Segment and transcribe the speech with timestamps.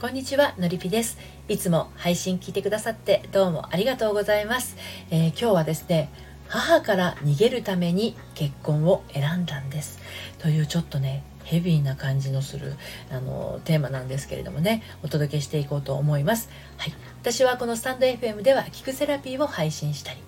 [0.00, 1.18] こんにちはのりぴです。
[1.48, 4.76] いつも配信聞いてくださってどうもありがとうございます、
[5.10, 6.08] えー、今日はですね
[6.46, 9.98] 母から逃げるために結婚を選んだんです。
[10.38, 12.74] というちょっとねヘビーな感じのする
[13.10, 16.48] あのテーマなんですけれどもねお届けしていこうと思います。
[16.76, 16.92] はい。
[17.20, 20.20] 私はこのスタンド FM では聞くセラピーを配信したり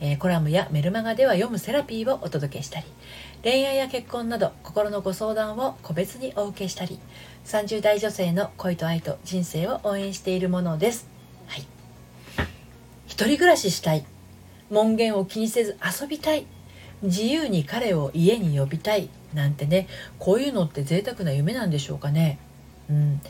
[0.00, 2.86] えー、コラムやメルマガでは読むセラピーをお届けしたり
[3.42, 6.98] 恋愛や結婚など心のご相談を個別にお受けしたり
[7.44, 11.08] 30代女性の恋と愛と人生を応援しているものです。
[11.46, 11.66] はい。
[13.06, 14.04] 一人暮らししたい。
[14.70, 16.46] 門限を気にせず遊びたい。
[17.02, 19.10] 自由に彼を家に呼びたい。
[19.34, 22.38] なんてね、こういうのって贅沢な夢なんでしょうかね。
[22.88, 23.20] うん。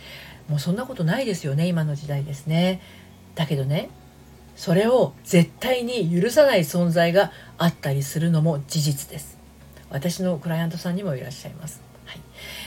[0.48, 2.80] もうそんなことないですよね、今の時代ですね。
[3.34, 3.90] だけどね、
[4.56, 9.38] それを絶対に許さない存在があったりするのも事実です。
[9.90, 11.80] 私のクライアントさんにもいらっしゃいます。
[12.04, 12.20] はい、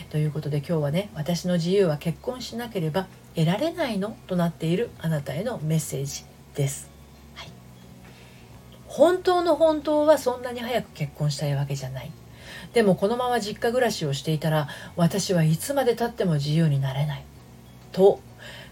[0.09, 6.25] ということで今日はね私の自由は結婚しなければ得られないのとなっているあなたへのメッセージ
[6.55, 6.89] です。
[7.35, 7.47] はい、
[8.87, 12.11] 本当の本当はそんなに早く結婚したいわけじゃない。
[12.73, 17.23] でもこのまま実家暮らしをしていたら私はいつまでたっても自由になれない。
[17.91, 18.19] と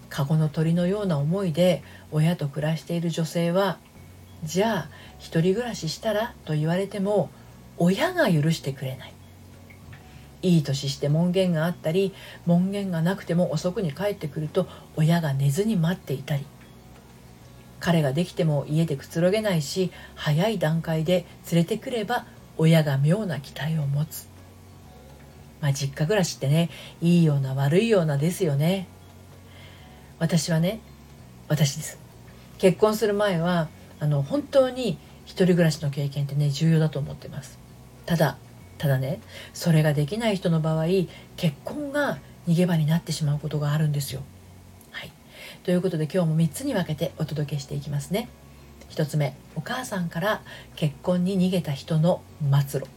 [0.10, 3.78] 籠の鳥のような思いで親と暮らしている女性は
[4.44, 7.30] じゃあ一人暮らししたらと言われても
[7.78, 9.14] 親が許してくれない。
[10.42, 12.14] いい年して門限があったり
[12.46, 16.46] 門限がなくても遅くに帰ってくると親が寝ずに待っていたり。
[17.80, 22.26] 彼ができても家でくつろげないし早い段階で連れてくれば
[22.58, 24.28] 親が妙な期待を持つ。
[25.62, 26.70] まあ実家暮らしってね
[27.02, 28.88] いいような悪いようなですよね。
[30.20, 30.80] 私はね
[31.48, 32.00] 私です
[32.58, 37.60] 結婚する前はあの本当に一人暮らしの経験ってね重要だと思ってます
[38.06, 38.38] ただ
[38.78, 39.20] ただね
[39.54, 40.86] それができない人の場合
[41.38, 44.22] 結婚が逃げ場になってしまうことがあるんですよ。
[44.92, 45.12] はい、
[45.64, 48.30] ということで今日も3つに分けてお届けしていきますね。
[48.92, 50.42] 1つ目お母さんから
[50.76, 52.22] 結婚に逃げた人の
[52.68, 52.88] 末路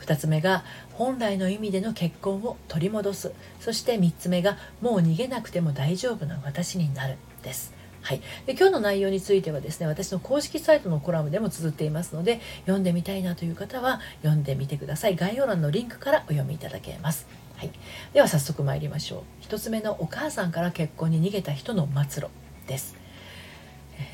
[0.00, 3.32] 2つ目が本来の意味での結婚を取り戻す。
[3.60, 7.72] そして3つ目がもう逃げなくても大丈夫な私になるです。
[8.02, 15.16] はい、で今日の内容についてはですね私の公式サイトのコラムでも綴っていますので読んでみたいなという方は読んでみてください。
[15.16, 17.70] 概要欄のリンクからお読みいただけます、はい、
[18.14, 19.44] では早速参りましょう。
[19.44, 22.28] 1つ目のお母さんから結婚に逃げた人の末路
[22.66, 22.96] です、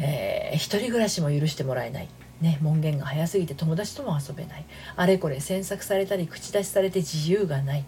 [0.01, 2.09] えー、一人暮らしも許してもらえない。
[2.41, 4.65] ね、門限が早すぎて友達とも遊べない。
[4.95, 7.85] あれこれ詮索されたり口出しされて自由がない。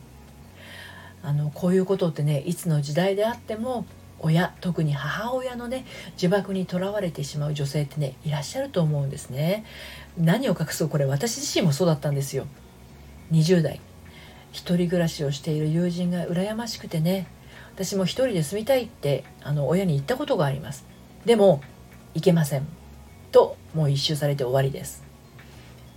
[1.23, 3.85] あのこういうことってねいつの時代であっても
[4.21, 5.85] 親特に母親のね
[6.19, 9.65] 呪縛にとらわれてしまう女性ってねいらっしゃると思うんですね。
[10.17, 11.05] 何を隠そうこれ。
[11.05, 12.47] 私自身もそうだったんですよ。
[13.33, 13.81] 20代。
[14.51, 17.27] 一人暮らしをしている友人が羨ましくてね。
[17.75, 20.85] 私も一人で住みたいってあの親に言ったことがあります。
[21.27, 21.61] でも
[22.15, 22.78] 行けません。
[23.31, 25.05] ともう一周されて終わりです。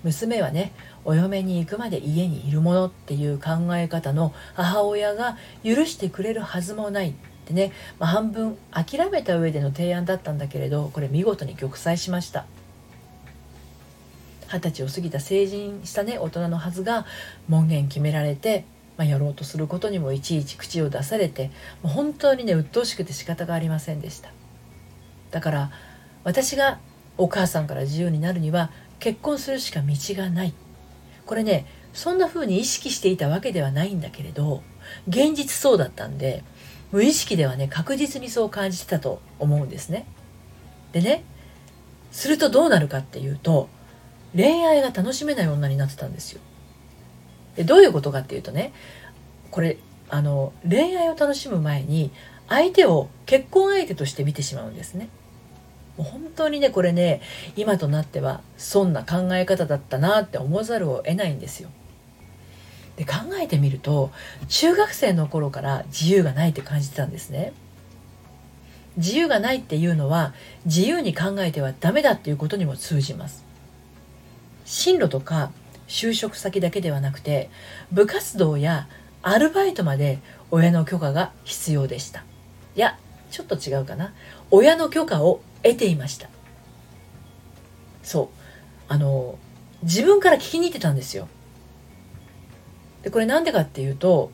[0.03, 0.73] 娘はね
[1.05, 7.13] お嫁に行くまで家にいるものっていう考え方の母親が許してくれるはずもない
[7.45, 12.45] でね、まあ、半分諦めた上での提案だったんだけれどこれ見事に玉砕しました。
[14.51, 17.05] 二十歳を過ぎた成人したね大人のはずが
[17.47, 18.65] 門限決められて、
[18.97, 24.29] まあ、やろうとすることにもいちいち口を出されてもう本当にね鬱陶しくて仕方がありませんでした。
[25.31, 25.71] だから
[26.25, 26.79] 私が
[27.17, 30.53] お母さんから自由になるには結婚するしか道がない
[31.25, 34.63] これねそんな風に意識していたわけではないんだけれど
[35.07, 36.43] 現実そうだったんで
[36.91, 40.05] 無意識ではね確実にそう感じてたと思うんですね。
[40.91, 41.23] でね
[42.11, 43.69] するとどうなるかっていうと
[44.35, 46.41] 恋愛が楽しめない女になってたんですよ。
[47.55, 48.73] でどういうことかっていうとね
[49.51, 49.77] これ
[50.09, 52.11] あの恋愛を楽しむ前に
[52.49, 55.07] 相手を結婚相手として見てしまうんですね。
[55.97, 57.21] もう本当にねこれね
[57.55, 61.69] 今となってはそんな考え方だったなって思わざるを得ないんですよ。
[62.97, 64.11] で考えてみると
[64.47, 67.53] 中学生の頃から自由がないって感じてたんですね。
[68.97, 70.33] 自由がないっていうのは
[70.65, 73.43] 自由に考えてはダメだっていうことにも通じます。
[74.65, 75.51] 進路とか
[75.87, 77.49] 就職先だけではなくて
[77.91, 78.87] 部活動や
[79.21, 82.23] アルバイトまで親の許可が必要でした。
[82.75, 82.97] いや
[83.29, 84.13] ちょっと違うかな。
[84.51, 86.29] 親の許可を得ていました。
[88.03, 88.27] そう。
[88.87, 89.37] あの
[89.83, 91.27] 自分から聞きに行ってたんですよ。
[93.03, 94.31] でこれなんでかっていうと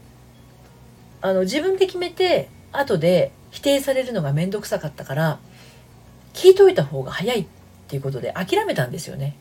[1.21, 5.39] あの自分で決めて後で否定されるのが面倒くさかったから
[6.33, 7.47] 聞いといた方が早いっ
[7.88, 9.35] ていうことで諦めたんですよね。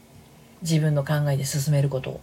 [0.62, 2.20] 自分の考えで進めることを。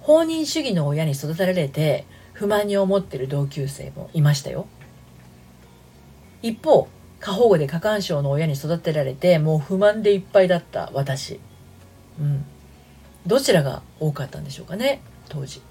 [0.00, 4.66] 放任主義の親に育てられて不満に思ってる同級生もいましたよ。
[6.42, 6.88] 一方
[7.20, 11.38] 過保護で過干渉の親に育てられてもう不満でいっぱいだった私。
[12.18, 12.44] うん。
[13.26, 15.62] どちらが多かったんでしょうかね当時。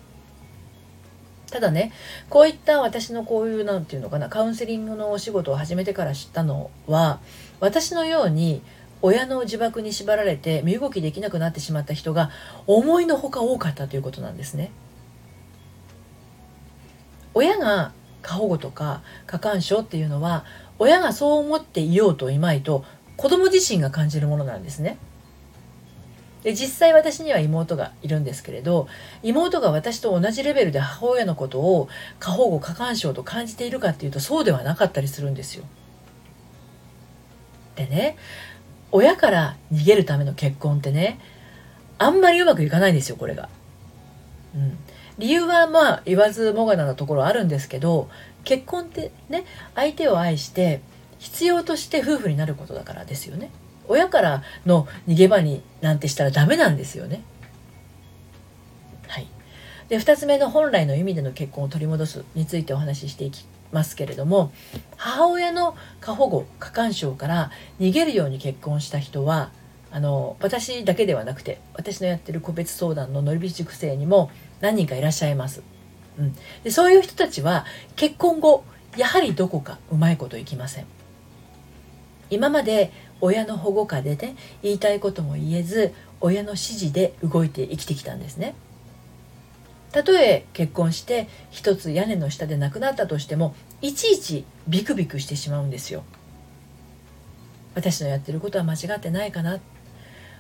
[1.50, 1.92] ただね
[2.30, 7.20] こういった私のこういう何て言うのかなカウンセリングのお仕事を始めてから知ったのは
[7.60, 8.62] 私のように
[9.02, 12.30] 親の呪縛に縛られて身動きできなくなってしまった人が
[12.68, 14.72] 思いのほか多かったということなんですね。
[17.34, 20.46] 親が過保護とか過干渉っていうのは
[20.78, 22.86] 親がそう思っていようといまいと
[23.18, 24.98] 子供自身が感じるものなんですね。
[26.44, 28.88] で実際私には妹がいるんですけれど
[29.24, 35.66] 妹が私と同じレベルで母親のことを過保護過干渉と感じているかっていうとそうではなかったりするんですよ。
[37.76, 38.16] でね
[38.92, 41.20] 親から逃げるための結婚ってね
[41.98, 43.50] あんまりうまくいかないんですよこれが。
[44.56, 44.78] うん、
[45.20, 48.10] 理由はまあ言わずもがななところあるんですけど
[48.46, 49.46] 結婚ってね
[49.76, 50.82] 相手を愛して
[51.20, 53.52] 必要として夫婦になることだからですよね。
[53.90, 57.22] 親からの逃げ場になんてしたらダメなんですよね。
[59.08, 59.28] はい、
[59.90, 64.52] で2つ目の本来の意味での結婚を取り戻すについてお話ししていきますけれども
[64.96, 69.52] 母親の過保護過干渉から逃げるように結婚した人は
[69.92, 74.30] あの私だけではなくて私のやってる個別相談ののりび塾生にも
[74.62, 75.64] 何人かいらっしゃいます。
[76.18, 77.66] うん、でそういう人たちは
[77.96, 78.64] 結婚後
[78.98, 80.86] やはりどこかうまいこといきません。
[82.30, 82.92] 今まで
[83.22, 88.56] 親の保護下でね言いたいことも言えず親の指示で動いて生きてきたんですね。
[89.92, 96.04] たとえ結婚して一つ屋根の下で亡くなったとしてもいちいちビクビクしてしまうんですよ。
[97.76, 99.60] 私のやってることは間違ってないかな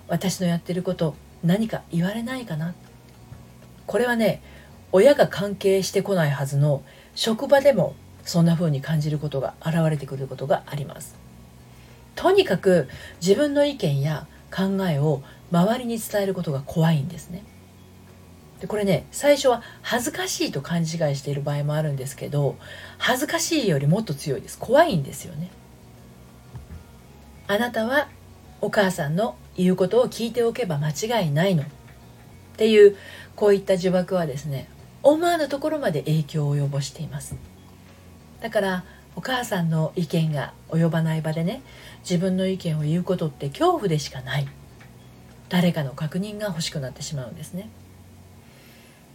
[0.10, 2.74] 私のやってること何か言われないかな？
[3.86, 4.42] これはね
[4.92, 6.84] 親が関係してこないはずの
[7.16, 11.16] 職場でもそんな風に感じることが現れてくることがあります。
[12.16, 12.90] とにかく
[13.22, 15.22] 自分の意見や考えを
[15.52, 17.44] 周りに伝えることが怖いんですね。
[18.60, 22.58] でこれね最初は恥ずかしいと勘違いしている場合もあるんですけど
[22.98, 25.50] 恥ずかしいよりもっと強いです怖いんですよね。
[27.48, 28.10] あなたは
[28.60, 31.64] お母さんの言うことを聞いておけば間違いないの。
[31.64, 31.66] っ
[32.56, 32.96] ていう
[33.36, 34.70] こういった呪縛はですね
[35.04, 37.36] 思わぬところまで影響を及ぼしています。
[38.42, 38.84] だから
[39.16, 41.62] お母さんの意見が及ばない場でね
[42.02, 44.48] 自分の意見を言うことって恐怖でしかない。
[45.50, 47.70] 誰かの確認が欲しくなってしまうんですね。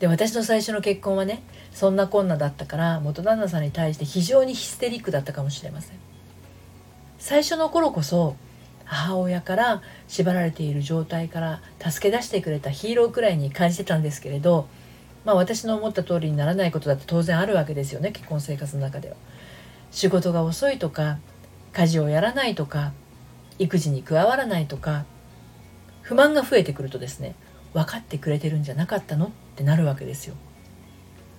[0.01, 1.43] で私の最初の結婚はね
[1.73, 5.97] そんなこんなだったから元旦那さんに対して非常にヒステリックだったかもしれません。
[7.19, 8.37] 最初の頃こそ
[8.85, 14.69] 母親から縛られている状態から助け出してくれたヒーローくらいに感じてたんですけれど
[15.25, 19.17] まあ私の思った通りにならないことだって当然あるわけですよね結婚生活の中では。
[19.91, 21.19] 仕事が遅いとか
[21.73, 22.93] 家事をやらないとか
[23.59, 25.05] 育児に加わらないとか
[26.03, 27.37] 不満が増えてくるとですね
[27.73, 30.35] 分かってくれてるんじゃなかったのってなるわけですよ。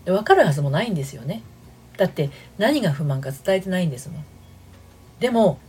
[0.05, 1.43] で分かるはずもないんですよね。
[1.97, 4.25] だって何が不満か伝えてないんですもん。
[5.19, 5.59] でも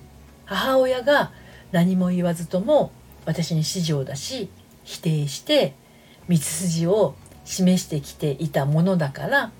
[0.45, 1.33] 母親が
[1.77, 2.91] 何も言わずとも
[3.27, 4.49] 私に指示を出し
[4.85, 5.75] 否定して
[6.27, 7.15] 道筋を
[7.45, 9.53] 示してきていたものだから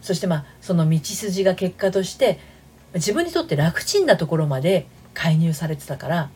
[0.00, 2.38] そしてまあその道筋が結果として
[2.94, 6.30] 自分にとって楽ちんなところまで介入されてたから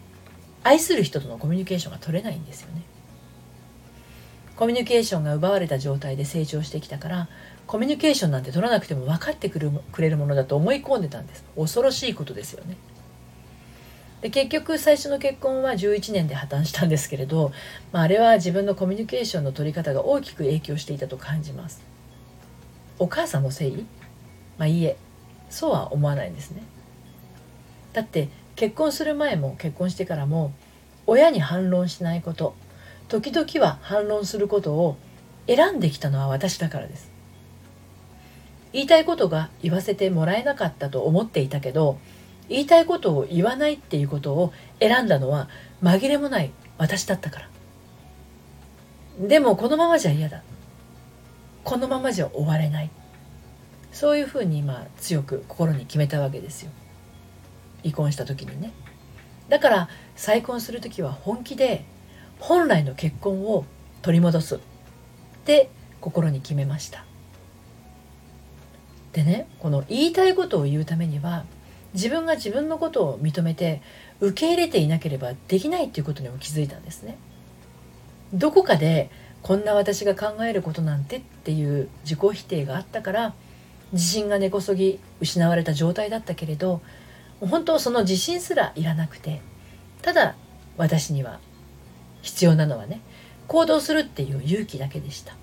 [0.63, 2.83] 愛する人とのコミュニケーションが取れないんですよね。
[4.55, 7.29] コミュニケーションが奪われた状態で成長してきたから
[7.67, 12.77] コミュニケーションなんて取らなくても分かってくるくれるものだと思い込んでたんです恐ろしいことですよね
[14.21, 17.53] で結局最初の結婚は11年で破綻したんですけれど、
[17.93, 21.83] まあ、あれは自分のコミュニケーションの取り方が大きく影響していたと感じます。
[22.99, 23.87] お母さんのせい
[24.59, 24.97] まあいいえ。
[25.51, 26.63] そうは思わないんですね。
[27.93, 30.53] だって結婚する前も結婚してからも
[31.07, 32.55] 親に反論しないこと
[33.09, 34.97] 時々は反論することを
[35.47, 37.11] 選んできたのは私だからです。
[38.73, 41.99] 言いたいことが言わせてもらえなかったと思っていたけど
[42.49, 45.49] 言いたいことを言わないっていうことを選んだのは
[45.83, 47.49] 紛れもない私だったから。
[49.29, 50.43] でもこのままじゃ嫌だ。
[51.65, 52.91] このままじゃ終われない。
[53.93, 56.71] そういうふうに今強く心に決めたわけですよ。
[57.83, 58.73] 離婚した時にね。
[59.49, 61.85] だから再婚する時は本気で
[62.39, 63.65] 本来の結婚を
[64.03, 64.57] 取り戻す。
[64.57, 64.59] っ
[65.45, 67.05] て心に決めました。
[69.13, 71.45] でねこの言いたいことを言うためには
[71.97, 73.81] 自分が自分のことを認めて
[74.21, 77.17] 受け入れていなければできないっていうことにも気づいたんですね。
[78.35, 79.11] どこかで
[79.43, 83.35] こんな私が考えることなんてっていう自己否定があったから
[83.93, 86.83] 自信が根こそぎ失われた状態だったけれど
[87.41, 89.41] 本当その自信すらいらなくて
[90.03, 90.35] ただ
[90.77, 91.39] 私には
[92.23, 93.01] 必要なのはね
[93.47, 95.35] 行動するっていう勇気だけでした。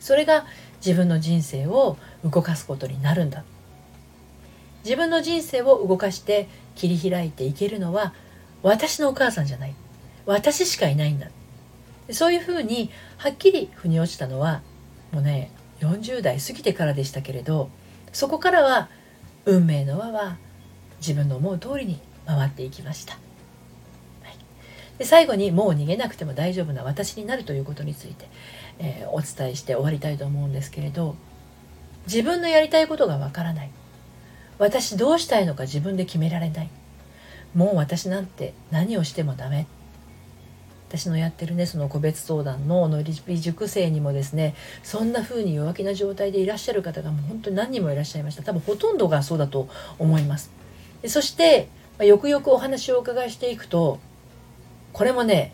[0.00, 3.44] それが自分の人生を動かすことになるんだ。
[4.84, 8.14] 自分の人生を動かして切り開いていけるのは
[8.62, 9.74] 私のお母さんじゃない。
[10.26, 11.28] 私しかいないんだ。
[12.10, 14.62] そういうふうにはっきり腑に落ちたのは
[15.12, 17.70] もうね40代過ぎてからでしたけれど
[18.12, 18.88] そこからは
[19.44, 20.36] 運命の輪は
[21.00, 23.18] 自分の思う通りに回っていきました、は
[24.30, 24.38] い、
[24.98, 28.28] で最後にもう逃げなくても大丈夫な私になるということについて、
[28.78, 31.14] えー、お伝えして終わりたいと思うんですけれど
[32.06, 33.70] 自分のやりたいことがわからない。
[34.58, 36.70] 私どうしたいのか自分で決められない。
[37.54, 39.66] もう私なんて何をしてもダメ。
[40.88, 48.42] 私のやってるねその個別相談の乗り火塾生にもですねそんな風に弱気な状態でいらっしゃる方がもう本当に何人もいらっしゃいました。
[48.42, 50.50] 多分ほとんどがそうだと思います。
[51.02, 53.98] でそして、まあ、よくよくお話をお伺いしていくと
[54.92, 55.52] これもね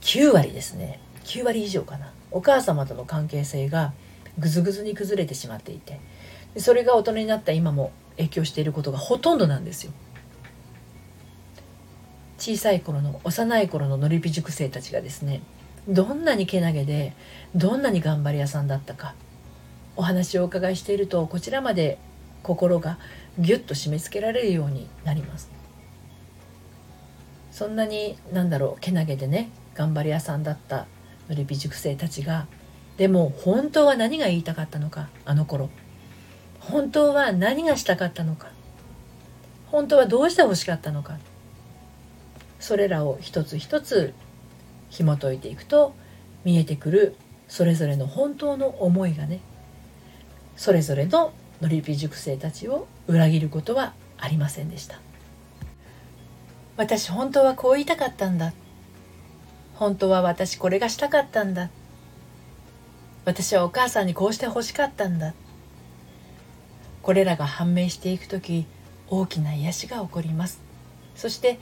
[0.00, 1.00] 9割ですね。
[1.24, 2.12] 9割以上かな。
[2.30, 3.92] お母様との関係性が
[4.38, 6.00] ぐずぐずに崩れてしまっていて
[6.56, 9.92] それが大人になった今も影響していることがほとんどなんですよ。
[12.38, 15.40] 小さい頃の幼い頃ののりぴ塾生たちがですね
[15.88, 17.14] どんなにけなげで
[17.54, 19.14] どんなに頑張り屋さんだったか
[19.96, 21.98] お話をお伺いしているとこちらまで
[22.42, 22.98] 心が
[23.38, 25.50] ギュッと締め付けられるようになります。
[27.50, 30.86] そんなになんだろうけなげでね頑張り屋さんだった
[31.28, 32.46] のりぴ塾生たちが
[32.96, 35.70] でも本当は何が言いたかったのかあの頃。
[36.70, 38.48] 本当は何がしたかったのか。
[39.70, 41.18] 本当はどうして欲しかったのか。
[42.60, 44.14] それらを一つ一つ
[44.88, 45.94] 紐解いていくと
[46.44, 47.16] 見えてくる
[47.48, 49.40] それぞれの本当の思いがね
[50.56, 55.00] それぞれののりぴ塾生たちを裏切ることはありませんでした。
[56.76, 58.52] 私本当はこう言いたかったんだ。
[59.74, 61.70] 本当は私これがしたかったんだ。
[63.24, 65.34] 私はお母さんにこうして欲しかったんだ。
[67.04, 68.64] これらが判明していく時
[69.08, 70.62] 大きな癒しが起こります。
[71.14, 71.58] そして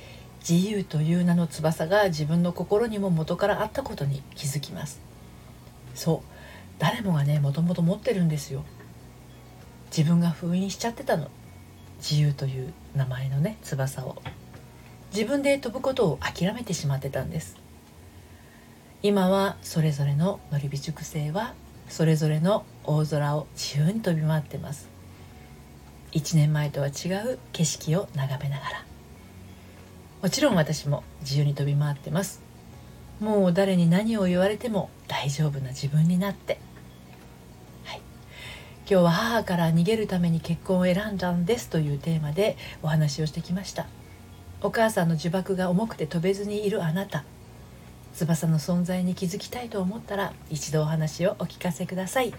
[0.48, 5.00] 自由という名の翼が自分の心にも元からあったことに気づきます。
[5.96, 6.28] そう
[6.78, 8.62] 誰もがねもともと持ってるんですよ。
[9.86, 11.28] 自分が封印しちゃってたの。
[11.98, 14.22] 自由という名前のね翼を。
[15.12, 17.56] 自分で飛ぶことを諦めてしまってたんです。
[19.02, 21.54] 今はそれぞれののりび塾生は
[21.88, 24.91] それぞれの大空を自由に飛び回ってます。
[26.12, 28.84] 1年前とは違う景色を眺めながら。
[30.22, 32.42] もちろん私も自由に飛び回ってます。
[33.18, 36.58] もう誰に何を言われても大丈夫な自分になって、
[37.84, 38.00] はい、
[38.88, 43.86] 今日は母から逃げるために結婚を選んだんですというテーマでお話をしてきました。
[44.60, 47.24] お母さんの呪縛が重くて飛べずにいるあなた。
[48.14, 52.32] 翼の存在に気づきたいと思ったら一度お話をお聞かせください。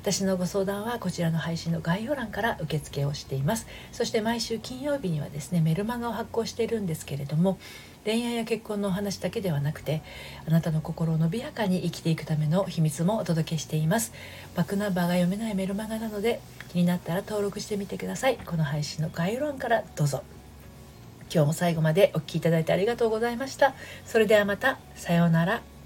[0.00, 3.66] 私のご相談はこちらの配信の概要欄から受付をしています。
[3.92, 7.58] そして毎週金曜日にはですねメルマガを発行しているんですけれども
[8.04, 10.02] 恋愛や結婚のお話だけではなくて
[10.46, 14.12] あなたの心を伸びやかに生きていくための秘密もお届けしています。
[14.56, 16.40] バックナンバーが読めないメルマガなので
[16.72, 18.38] 気になったら登録してみてください。
[18.38, 20.22] この配信の概要欄からどうぞ。
[21.32, 23.74] 今日も最後までお聴きいただいてありがとうございました。
[24.04, 24.78] それではまた。
[24.94, 25.77] さようなら。